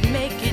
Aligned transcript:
would 0.00 0.12
make 0.12 0.46
it 0.46 0.47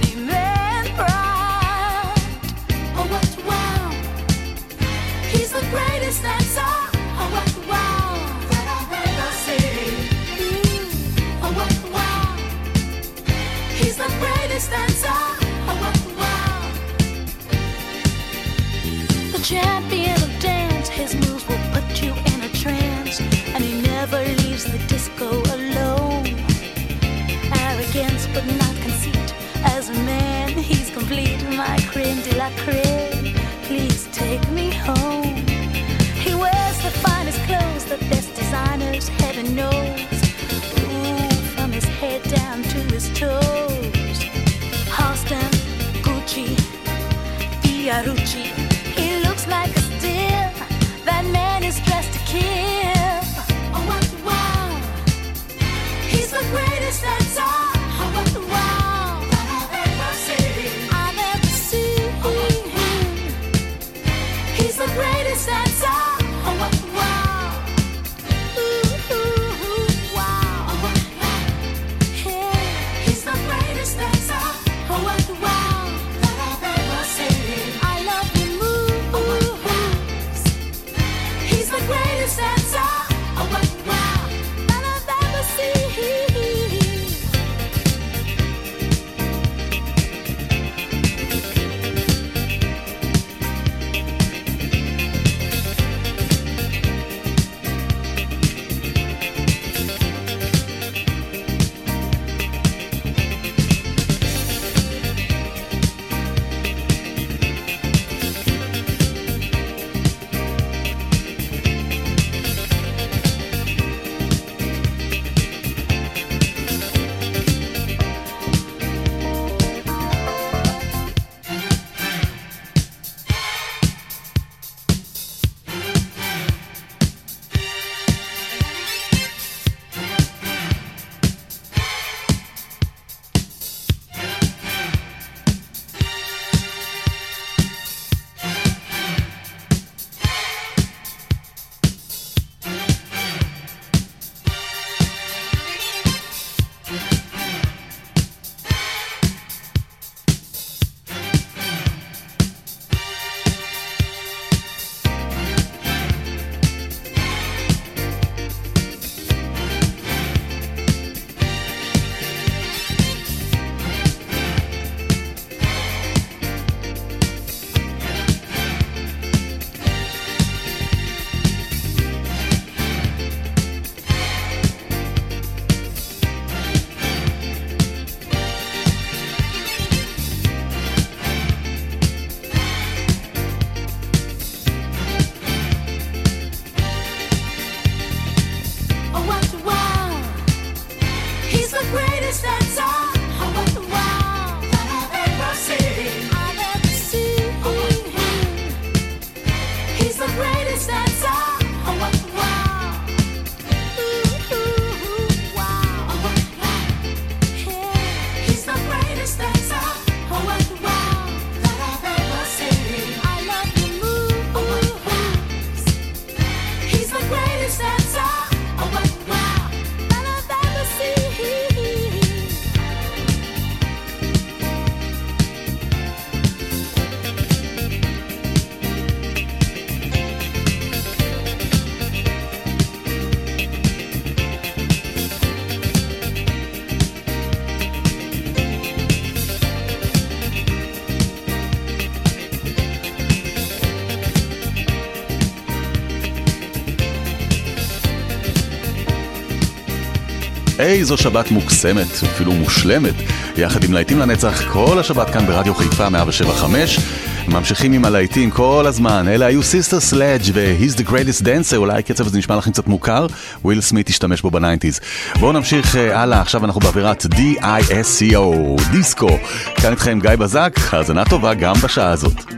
איזו 250.86 251.18
שבת 251.18 251.52
מוקסמת, 251.52 252.24
אפילו 252.24 252.52
מושלמת, 252.52 253.14
יחד 253.58 253.84
עם 253.84 253.94
להיטים 253.94 254.20
לנצח 254.20 254.62
כל 254.74 255.00
השבת 255.00 255.30
כאן 255.30 255.46
ברדיו 255.46 255.76
חיפה 255.76 256.10
175. 256.10 257.00
ממשיכים 257.48 257.94
עם 257.94 258.06
הלהיטים 258.06 258.52
כל 258.52 258.86
הזמן, 258.88 259.28
אלה 259.28 259.46
היו 259.46 259.64
סיסטר 259.64 260.00
סלאג' 260.00 260.42
ו-He's 260.54 260.98
the 260.98 261.10
Greatest 261.10 261.44
Dancer, 261.44 261.76
אולי 261.76 262.00
הקצב 262.00 262.28
הזה 262.28 262.38
נשמע 262.38 262.56
לכם 262.56 262.72
קצת 262.72 262.88
מוכר, 262.88 263.28
וויל 263.64 263.82
סמית 263.82 264.10
השתמש 264.10 264.42
בו 264.42 264.52
בניינטיז. 264.52 265.00
בואו 265.40 265.52
נמשיך 265.52 265.96
uh, 265.96 265.98
הלאה, 265.98 266.42
עכשיו 266.42 266.66
אנחנו 266.66 266.82
באווירת 266.82 267.26
D-I-S-C-O, 267.26 268.82
דיסקו. 268.92 269.30
כאן 269.76 269.92
איתכם 269.92 270.20
גיא 270.22 270.36
בזק, 270.36 270.80
האזנה 270.92 271.26
טובה 271.26 271.54
גם 271.54 271.76
בשעה 271.84 272.10
הזאת. 272.10 272.55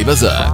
שי 0.00 0.04
בזק. 0.04 0.49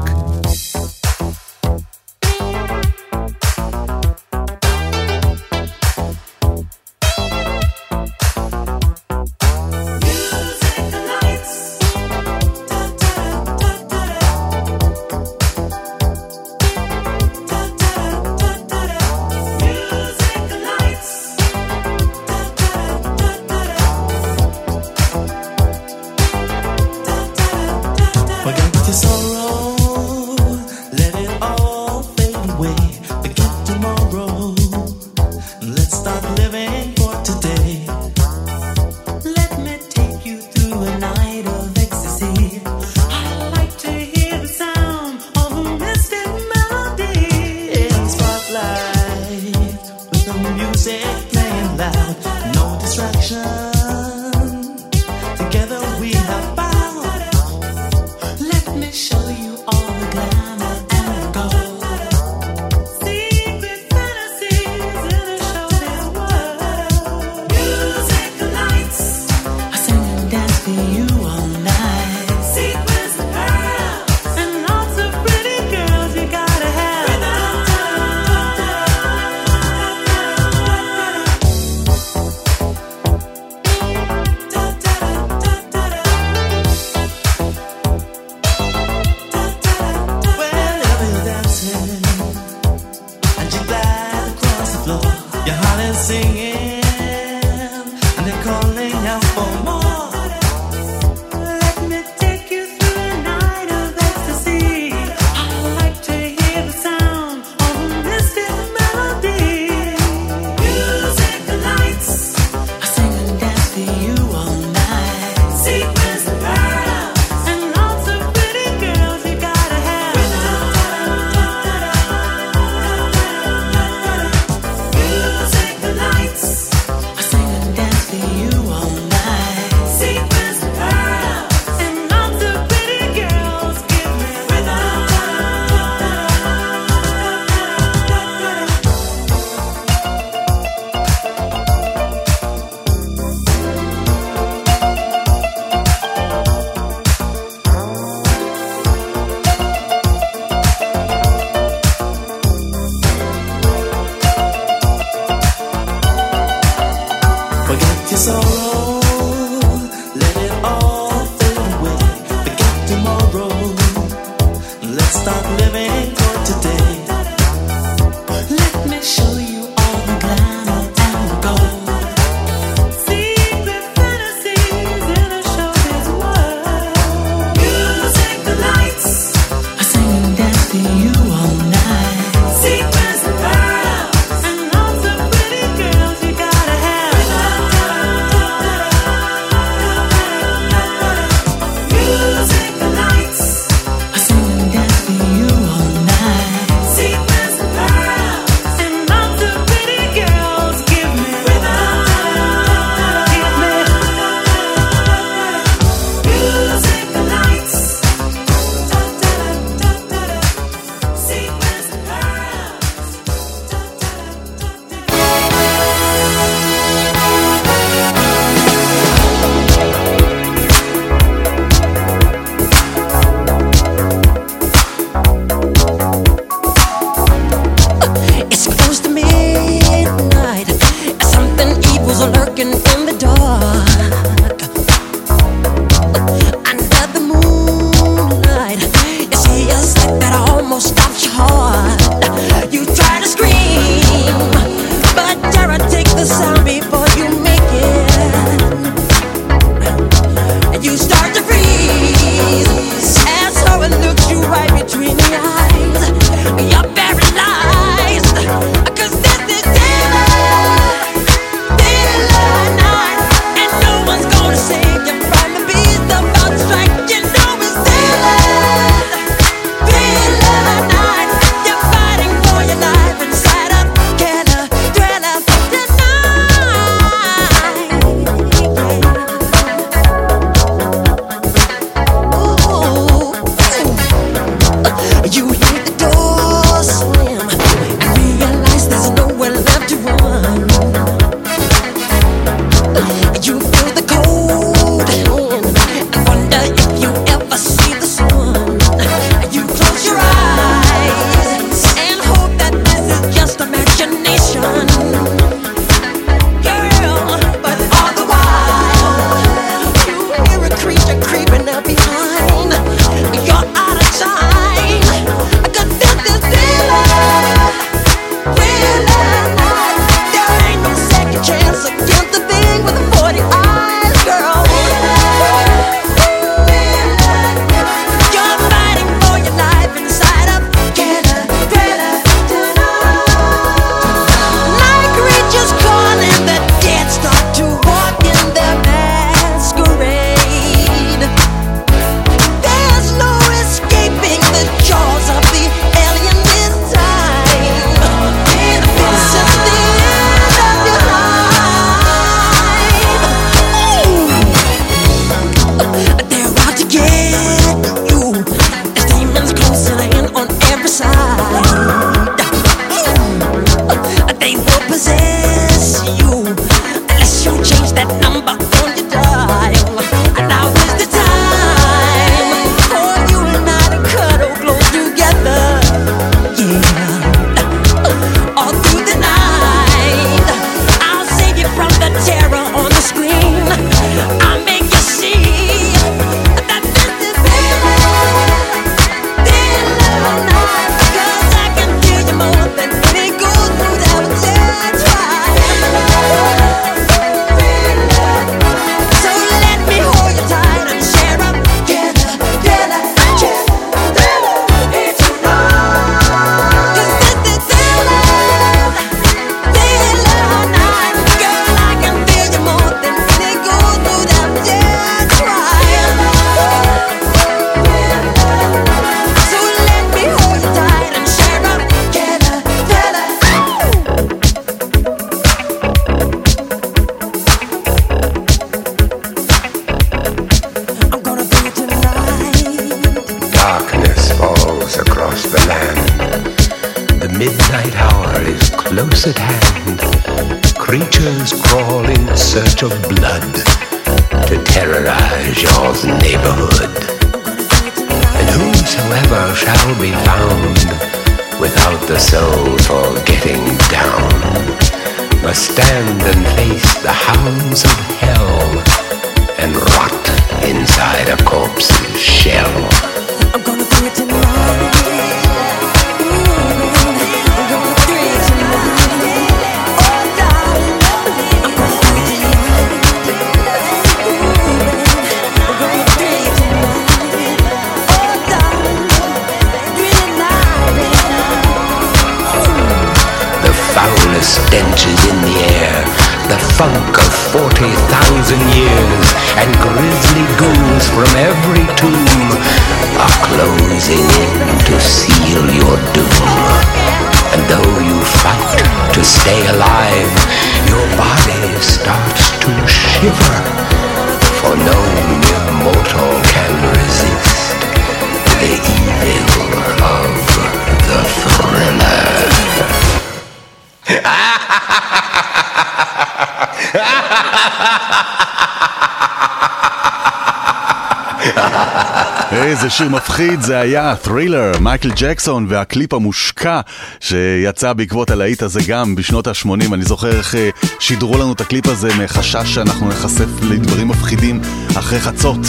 שיר 522.97 523.09
מפחיד 523.09 523.61
זה 523.61 523.79
היה, 523.79 524.15
Thriller, 524.25 524.79
מייקל 524.81 525.11
ג'קסון 525.17 525.67
והקליפ 525.69 526.15
המושקע 526.15 526.81
שיצא 527.21 527.93
בעקבות 527.93 528.31
הלהיט 528.31 528.63
הזה 528.63 528.81
גם 528.89 529.15
בשנות 529.15 529.47
ה-80. 529.47 529.95
אני 529.95 530.05
זוכר 530.05 530.39
איך 530.39 530.55
אה, 530.55 530.71
שידרו 531.01 531.39
לנו 531.39 531.53
את 531.53 531.61
הקליפ 531.61 531.87
הזה 531.87 532.09
מחשש 532.25 532.75
שאנחנו 532.75 533.09
נחשף 533.09 533.63
לדברים 533.63 534.09
מפחידים 534.09 534.61
אחרי 534.99 535.21
חצות. 535.21 535.61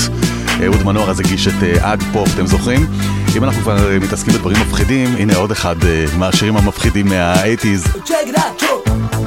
אהוד 0.63 0.83
מנור 0.83 1.09
אז 1.09 1.19
הגיש 1.19 1.47
את 1.47 1.63
אה, 1.63 1.91
עד 1.91 2.03
פופ, 2.13 2.29
אתם 2.35 2.47
זוכרים? 2.47 2.87
אם 3.37 3.43
אנחנו 3.43 3.61
כבר 3.61 3.91
אה, 3.91 3.99
מתעסקים 3.99 4.33
בדברים 4.33 4.57
מפחידים, 4.61 5.15
הנה 5.15 5.35
עוד 5.35 5.51
אחד 5.51 5.75
מהשירים 6.17 6.57
המפחידים 6.57 7.07
מה-80's. 7.07 9.26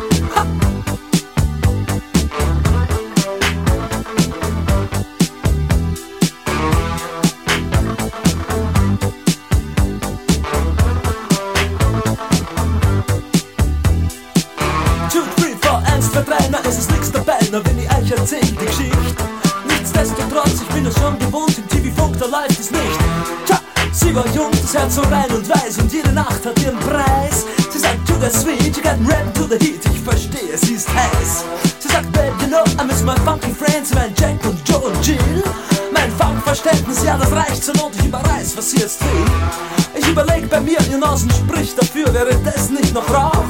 Na 17.53 17.61
wenn 17.65 17.79
ich 17.79 17.91
euch 17.91 18.11
erzähl 18.19 18.41
die 18.41 18.55
Geschichte. 18.55 19.25
Nichtsdestotrotz, 19.67 20.63
ich 20.63 20.75
bin 20.75 20.87
es 20.87 20.95
schon 20.95 21.19
gewohnt, 21.19 21.57
im 21.59 21.69
TV-Funk, 21.69 22.17
da 22.19 22.27
läuft 22.27 22.61
es 22.61 22.71
nicht. 22.71 22.99
Tja, 23.47 23.61
sie 23.93 24.15
war 24.15 24.27
jung, 24.35 24.51
das 24.51 24.75
Herz 24.75 24.95
so 24.95 25.03
rein 25.03 25.31
und 25.31 25.49
weiß 25.49 25.79
und 25.79 25.93
jede 25.93 26.13
Nacht 26.13 26.45
hat 26.45 26.59
ihren 26.63 26.79
Preis. 26.79 27.47
Sie 27.71 27.79
sagt, 27.79 28.07
to 28.07 28.15
the 28.21 28.31
sweet, 28.31 28.77
you 28.77 28.83
got 28.83 28.99
rap 29.11 29.35
to 29.35 29.45
the 29.45 29.59
heat, 29.59 29.81
ich 29.93 30.01
verstehe, 30.01 30.57
sie 30.57 30.75
ist 30.75 30.89
heiß. 30.89 31.45
Sie 31.79 31.89
sagt, 31.89 32.13
babe, 32.13 32.33
you 32.41 32.49
know, 32.49 32.65
I 32.81 32.87
miss 32.87 33.03
my 33.03 33.17
funky 33.25 33.53
friends, 33.53 33.93
mein 33.95 34.15
Jack 34.19 34.45
und 34.45 34.59
Joe 34.69 34.79
und 34.79 35.07
Jill. 35.07 35.43
Mein 35.93 36.11
Funkverständnis, 36.13 37.05
ja, 37.05 37.17
das 37.19 37.33
reicht 37.33 37.65
zur 37.65 37.75
Not, 37.77 37.93
ich 37.99 38.07
überreiß, 38.07 38.57
was 38.57 38.71
sie 38.71 38.79
jetzt 38.79 39.01
will. 39.03 39.27
Ich 39.99 40.07
überleg 40.07 40.49
bei 40.49 40.61
mir, 40.61 40.79
ihr 40.91 40.99
Nasen 40.99 41.31
spricht 41.31 41.81
dafür, 41.81 42.13
wäre 42.15 42.35
das 42.45 42.71
nicht 42.71 42.95
noch 42.95 43.09
Rauch? 43.13 43.45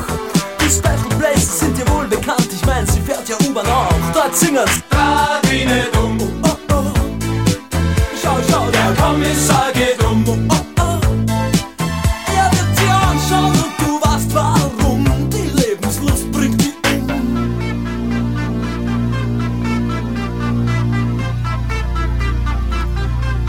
Die 0.61 0.71
Special 0.71 1.19
Places 1.19 1.61
sind 1.61 1.77
dir 1.77 1.89
wohl 1.89 2.07
bekannt, 2.07 2.49
ich 2.53 2.65
mein, 2.65 2.87
ja 3.31 3.37
U-Bahn 3.49 3.67
auch. 3.67 3.89
Dort 4.13 4.37
singen's. 4.37 4.83
Radine 4.91 5.87
dumm. 5.93 6.19
Oh, 6.43 6.49
oh. 6.73 6.85
Schau, 8.21 8.37
schau, 8.49 8.67
der 8.71 8.93
Kommissar 9.03 9.73
geht 9.73 10.03
um. 10.05 10.25
Oh, 10.29 10.55
oh. 10.81 11.01
Er 12.37 12.51
wird 12.53 12.77
sie 12.77 12.91
anschauen 12.91 13.53
und 13.53 13.75
du 13.79 14.01
weißt 14.01 14.35
warum. 14.35 15.05
Die 15.31 15.49
Lebenslust 15.61 16.31
bringt 16.33 16.61
die 16.61 16.75
um. 16.93 17.07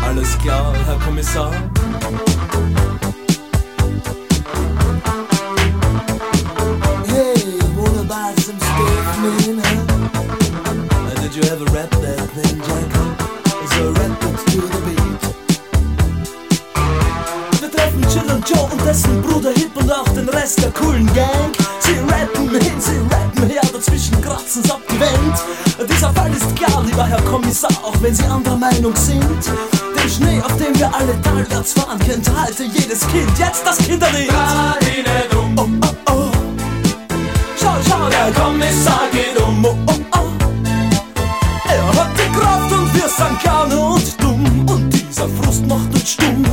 Alles 0.08 0.38
klar, 0.40 0.74
Herr 0.86 1.00
Kommissar. 1.00 1.71
Rest 20.34 20.62
der 20.62 20.72
coolen 20.72 21.06
Gang. 21.14 21.52
Sie 21.80 21.98
rappen 22.12 22.50
hin, 22.50 22.80
sie 22.80 22.98
rappen 23.14 23.50
her, 23.50 23.62
dazwischen 23.74 24.22
kratzen's 24.22 24.70
ab 24.70 24.82
die 24.90 25.00
Wand. 25.00 25.90
Dieser 25.90 26.14
Fall 26.14 26.32
ist 26.32 26.56
klar, 26.56 26.84
lieber 26.86 27.06
Herr 27.06 27.22
Kommissar, 27.22 27.72
auch 27.84 27.96
wenn 28.02 28.14
Sie 28.14 28.24
anderer 28.26 28.58
Meinung 28.58 28.96
sind. 28.96 29.24
Den 29.96 30.10
Schnee, 30.10 30.42
auf 30.42 30.56
dem 30.58 30.78
wir 30.78 30.94
alle 30.94 31.20
talwärts 31.22 31.74
fahren, 31.74 32.00
kennt 32.00 32.30
heute 32.30 32.64
jedes 32.64 33.02
Kind. 33.08 33.38
Jetzt 33.38 33.66
das 33.66 33.78
Kinderlied. 33.78 34.32
Oh, 35.34 35.62
oh, 35.62 35.68
oh. 36.08 36.32
Schau, 37.60 37.76
schau, 37.88 38.10
der 38.10 38.32
Kommissar 38.34 39.08
geht 39.12 39.40
um. 39.42 39.66
Oh, 39.66 39.76
oh, 39.88 39.94
oh. 40.14 40.28
Er 41.68 41.88
hat 41.88 42.12
die 42.18 42.32
Kraft 42.40 42.72
und 42.72 42.94
wir 42.94 43.10
sind 43.10 43.42
gerne 43.42 43.80
und 43.80 44.22
dumm. 44.22 44.66
Und 44.68 44.90
dieser 44.92 45.28
Frust 45.30 45.66
macht 45.68 45.94
uns 45.94 46.10
stumm. 46.12 46.46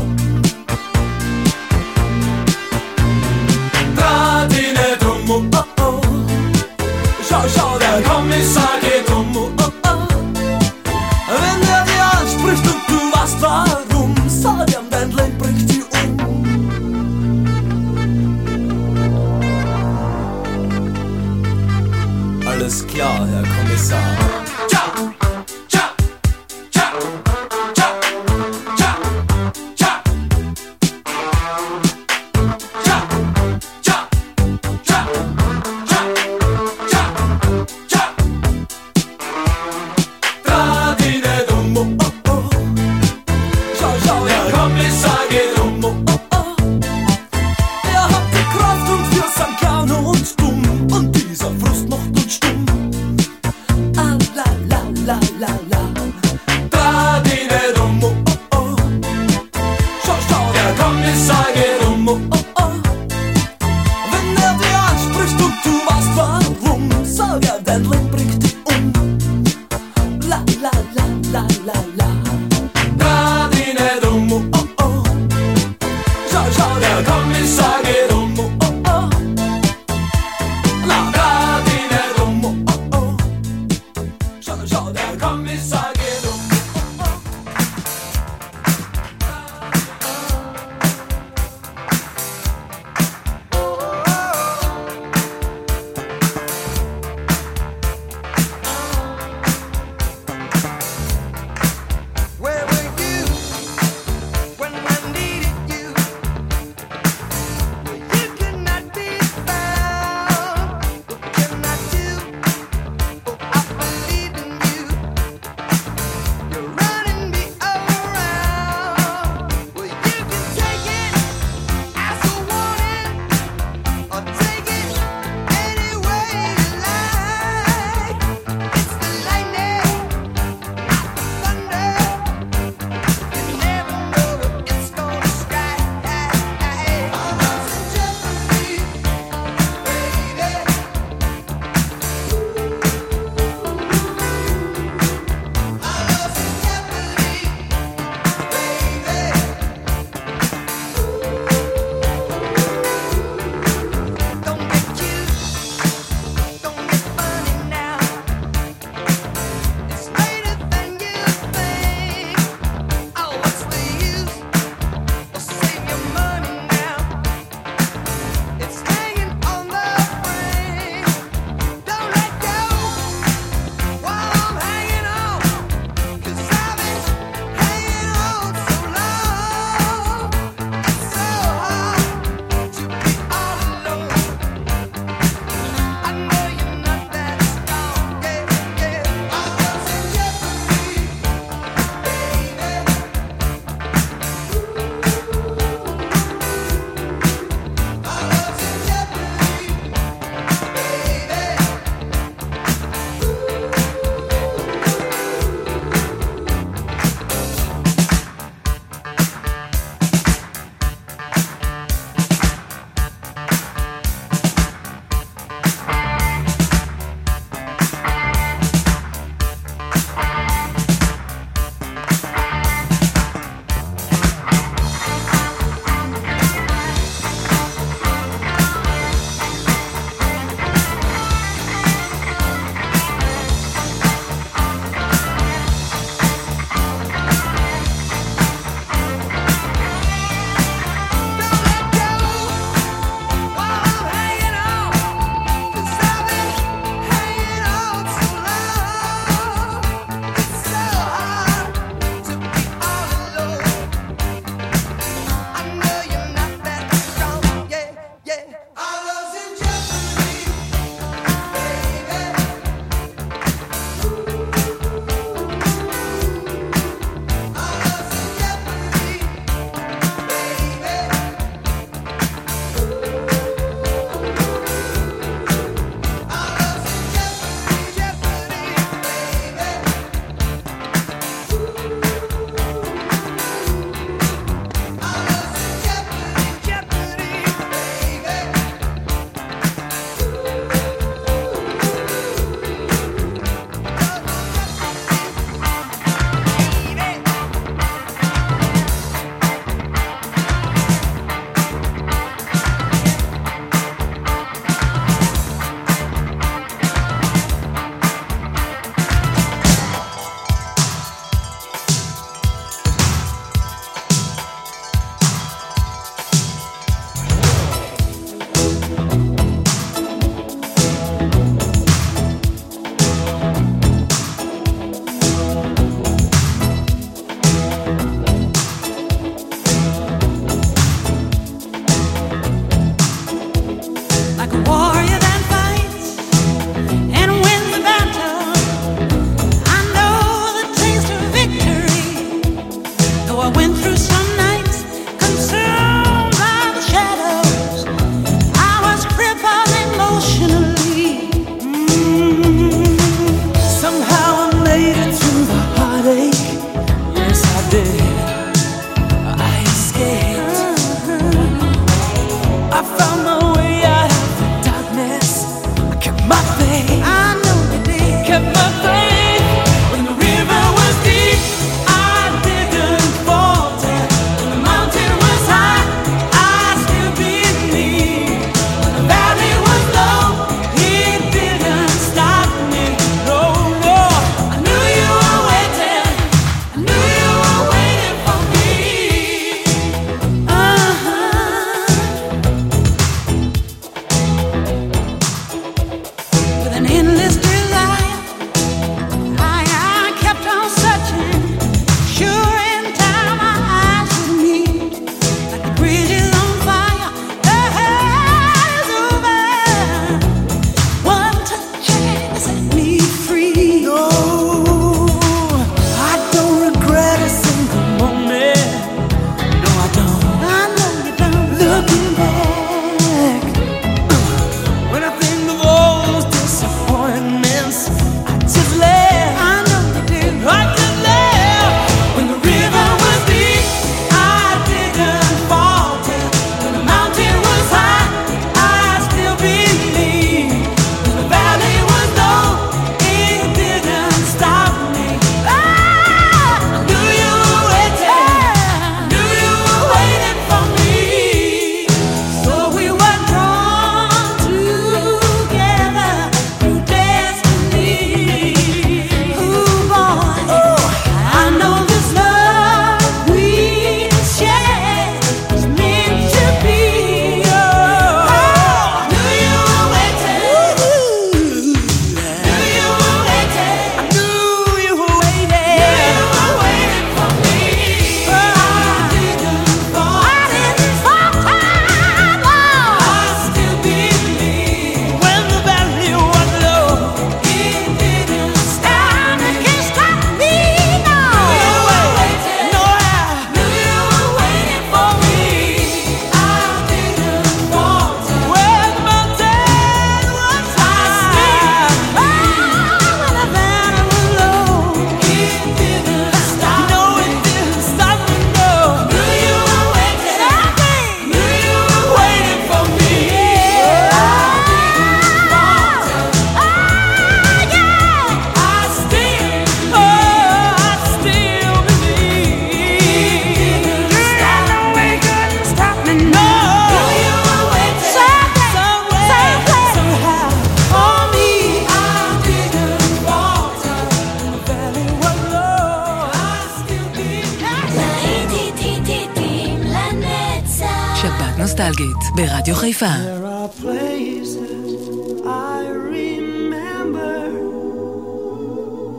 Tifa. 542.98 543.22
There 543.22 543.44
are 543.44 543.68
places 543.68 545.46
I 545.46 545.86
remember 545.86 547.60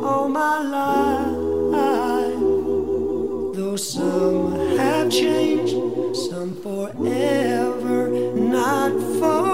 all 0.06 0.28
my 0.28 0.60
life. 0.60 2.40
Though 3.56 3.78
some 3.78 4.76
have 4.78 5.10
changed, 5.10 5.78
some 6.30 6.56
forever, 6.56 8.10
not 8.36 8.92
forever. 8.92 9.49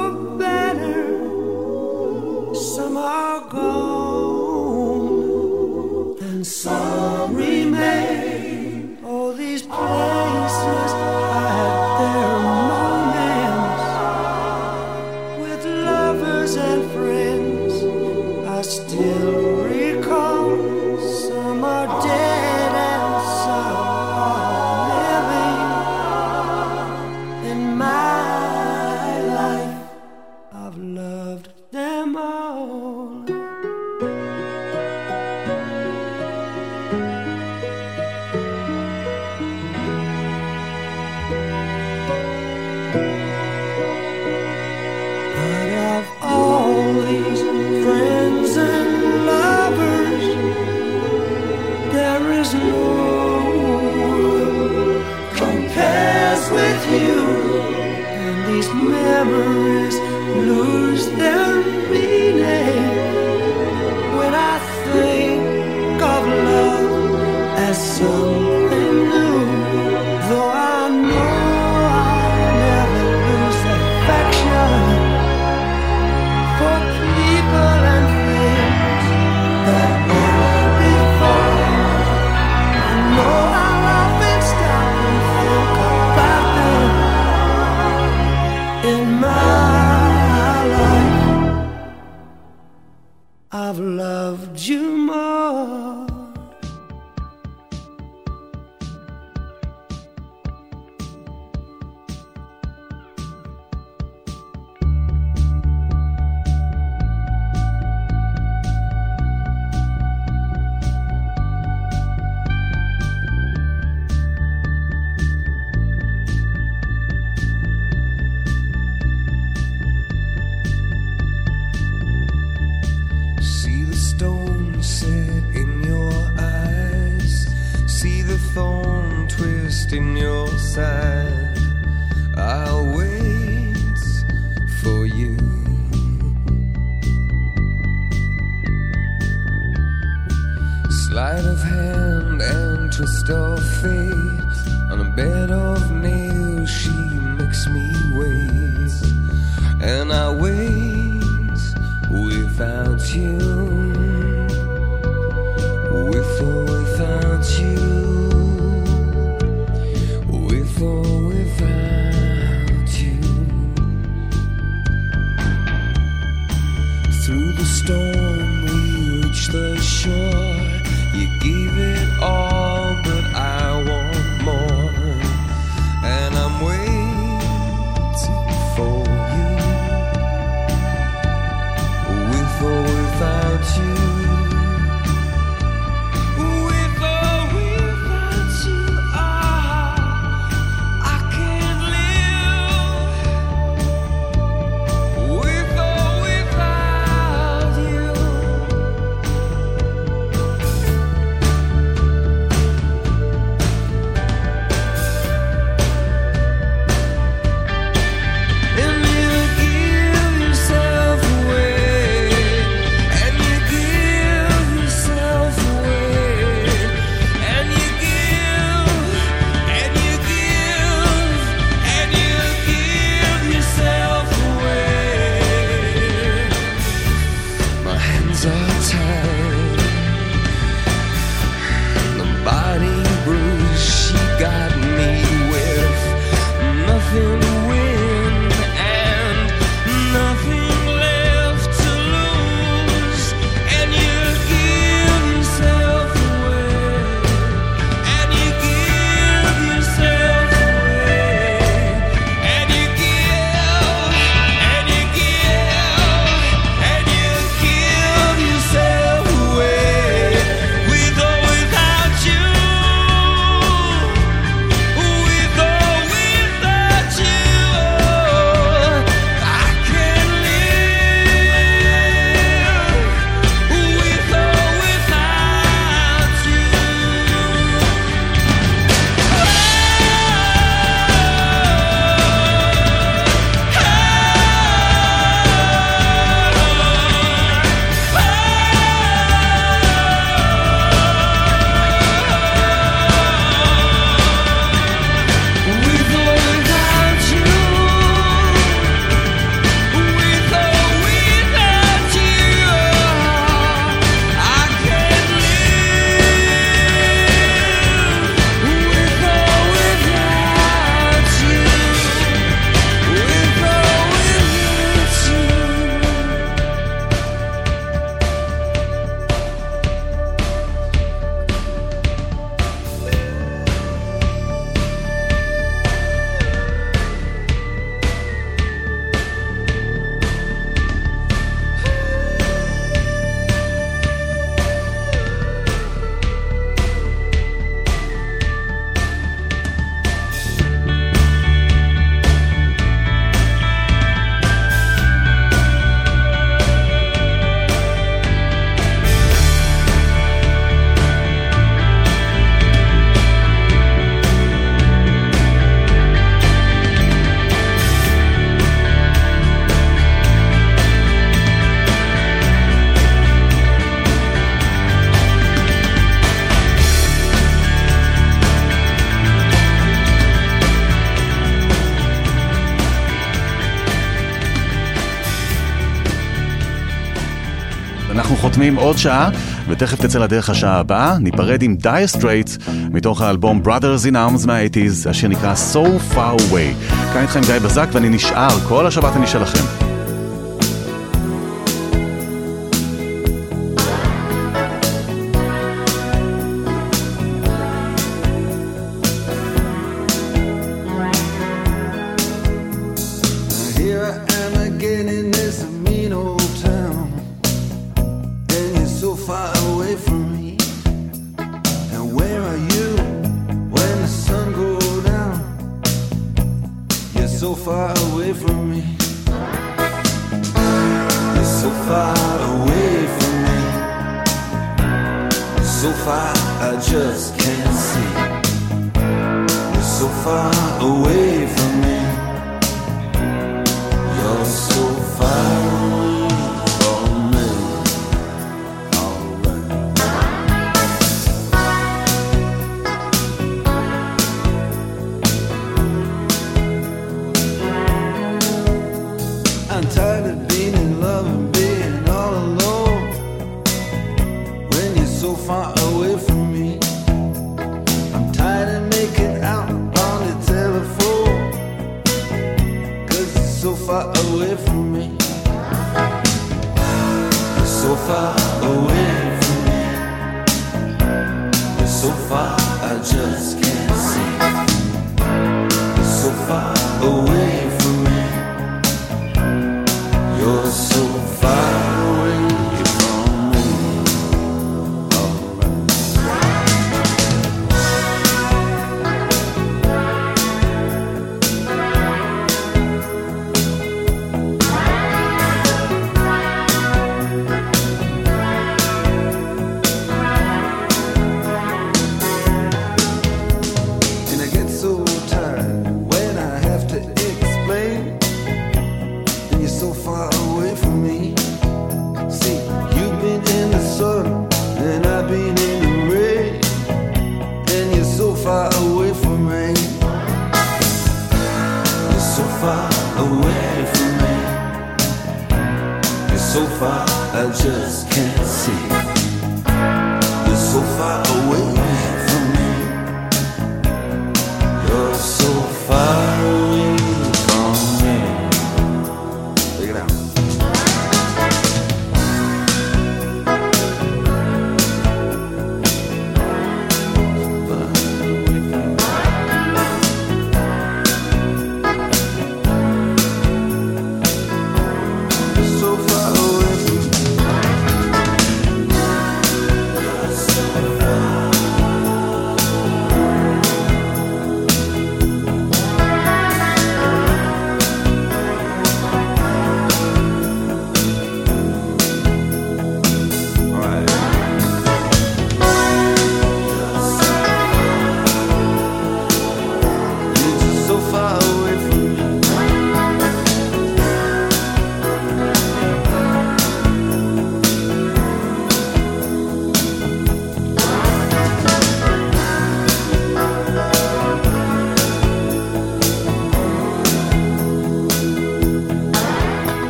חותמים 378.56 378.76
עוד 378.76 378.98
שעה, 378.98 379.30
ותכף 379.68 380.02
תצא 380.06 380.20
לדרך 380.20 380.50
השעה 380.50 380.80
הבאה, 380.80 381.18
ניפרד 381.20 381.62
עם 381.62 381.78
Dire 381.84 382.18
Straits, 382.18 382.72
מתוך 382.92 383.22
האלבום 383.22 383.62
Brothers 383.66 384.06
in 384.06 384.14
Arms 384.14 384.48
מה-80's, 384.48 385.10
השיר 385.10 385.30
נקרא 385.30 385.54
So 385.74 386.14
Far 386.14 386.42
Away. 386.42 386.94
כאן 387.14 387.22
איתכם 387.22 387.42
גיא 387.42 387.60
בזק 387.60 387.88
ואני 387.92 388.10
נשאר, 388.10 388.60
כל 388.68 388.88
השבת 388.88 389.16
אני 389.16 389.28
שלכם. 389.28 389.85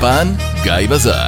באולפן, 0.00 0.28
גיא 0.62 0.88
בזק. 0.90 1.27